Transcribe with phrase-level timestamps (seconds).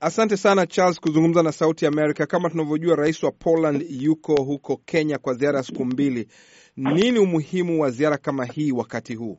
[0.00, 2.26] Asante sana Charles kuzungumza na Sauti Amerika.
[2.26, 6.28] Kama tunavyojua, rais wa Poland yuko huko Kenya kwa ziara ya siku mbili.
[6.76, 9.38] Nini umuhimu wa ziara kama hii wakati huu?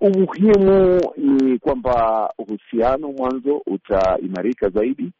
[0.00, 5.12] Umuhimu ni kwamba uhusiano mwanzo utaimarika zaidi.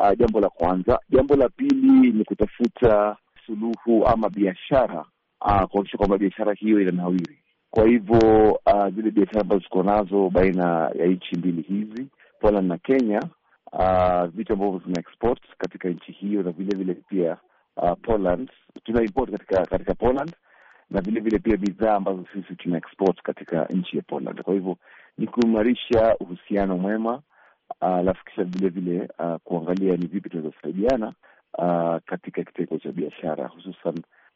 [0.00, 0.98] Uh, jambo la kwanza.
[1.10, 3.16] Jambo la pili ni kutafuta
[3.46, 5.04] suluhu ama biashara,
[5.40, 7.38] uh, kuhakikisha kwamba biashara hiyo inanawiri.
[7.70, 12.06] Kwa hivyo uh, zile biashara ambazo ziko nazo baina ya nchi mbili hizi
[12.40, 13.22] Poland na Kenya,
[13.78, 17.36] uh, vitu ambavyo tuna export katika nchi hiyo na vile vile pia
[17.76, 18.50] uh, Poland
[18.84, 20.32] tuna import katika katika Poland
[20.90, 24.42] na vile vile pia bidhaa ambazo sisi tuna export katika nchi ya Poland.
[24.42, 24.76] Kwa hivyo
[25.18, 27.22] ni kuimarisha uhusiano mwema,
[27.80, 31.12] alafu uh, kisha vile vile uh, kuangalia ni vipi tunaweza kusaidiana
[31.58, 33.94] uh, katika kitengo cha biashara, hususan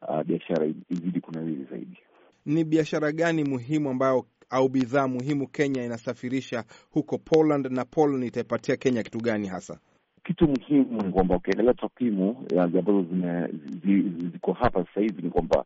[0.08, 1.98] uh, biashara izidi kunawiri zaidi.
[2.46, 8.76] Ni biashara gani muhimu ambayo au bidhaa muhimu Kenya inasafirisha huko Poland, na Poland itaipatia
[8.76, 9.78] Kenya kitu gani hasa?
[10.24, 13.06] Kitu muhimu ni kwamba ukiangalia takwimu ambazo
[14.32, 15.64] ziko hapa sasa hivi ni kwamba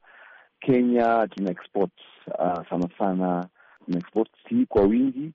[0.60, 1.92] Kenya tuna export
[2.26, 3.46] uh, sana sana
[3.84, 5.32] tuna export si kwa wingi,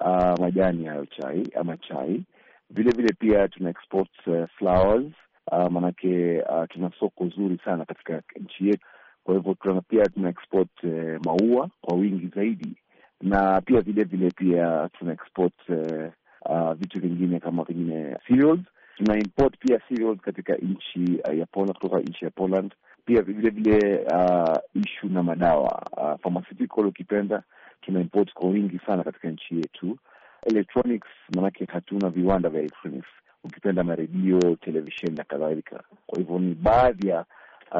[0.00, 2.22] uh, majani hayo chai ama chai.
[2.70, 5.12] Vile vile pia tuna export uh, flowers
[5.52, 8.86] uh, maanake uh, tuna soko zuri sana katika nchi yetu.
[9.24, 9.54] Kwa hivyo
[9.88, 12.76] pia tuna export eh, maua kwa wingi zaidi,
[13.20, 16.10] na pia vile vile pia tuna export eh,
[16.50, 18.60] uh, vitu vingine kama vingine cereals.
[18.96, 23.50] Tuna import pia cereals katika nchi uh, ya Poland, kutoka nchi ya Poland pia vile
[23.50, 27.42] vile uh, ishu na madawa uh, pharmaceutical ukipenda,
[27.80, 29.98] tuna import kwa wingi sana katika nchi yetu.
[30.46, 33.08] Electronics, maanake hatuna viwanda vya electronics,
[33.44, 35.82] ukipenda maredio, televisheni na kadhalika.
[36.06, 37.24] Kwa hivyo ni baadhi ya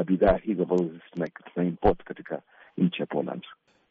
[0.07, 2.43] bidhaa hizo ambazo tuna, tuna katika
[2.79, 3.43] nchi ya Poland.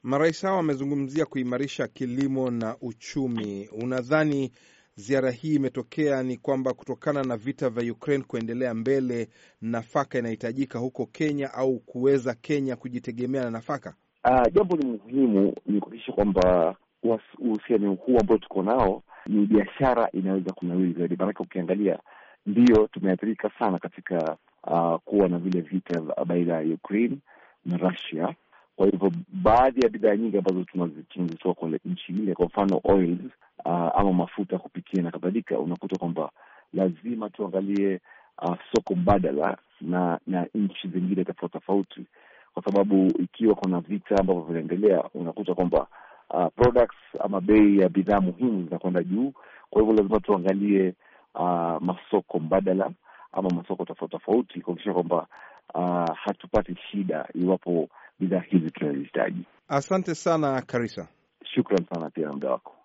[0.04, 3.70] Marais hao wamezungumzia kuimarisha kilimo na uchumi.
[3.84, 4.52] Unadhani
[4.96, 9.30] ziara hii imetokea ni kwamba kutokana na vita vya Ukraine kuendelea mbele,
[9.62, 13.96] nafaka inahitajika huko Kenya au kuweza Kenya kujitegemea na nafaka?
[14.26, 16.76] Uh, jambo ni muhimu ni kuhakikisha kwamba
[17.40, 22.00] uhusiano huu ambao tuko nao ni biashara inaweza kunawiri zaidi, maanake ukiangalia,
[22.46, 27.18] ndio tumeathirika sana katika uh, kuwa na vile vita baina ya Ukraine
[27.66, 28.36] na Russia.
[28.76, 30.64] Kwa hivyo baadhi ya bidhaa nyingi ambazo
[31.10, 33.20] tunazitoa kwa nchi ile, kwa mfano oils
[33.66, 36.32] uh, ama mafuta kupikia na kadhalika, unakuta kwamba
[36.74, 38.00] lazima tuangalie
[38.42, 42.06] uh, soko mbadala na na nchi zingine tofauti tofauti,
[42.54, 45.88] kwa sababu ikiwa kuna vita ambavyo vinaendelea, unakuta kwamba
[46.30, 49.34] uh, products ama bei ya bidhaa muhimu zinakwenda juu.
[49.70, 50.94] Kwa hivyo lazima tuangalie
[51.36, 52.92] uh, masoko mbadala
[53.32, 55.28] ama masoko tofauti tofauti kuhakikisha kwamba
[55.74, 59.44] uh, hatupati shida iwapo bidhaa hizi tunazihitaji.
[59.68, 61.08] Asante sana Karisa,
[61.44, 62.76] shukran sana pia na muda wako.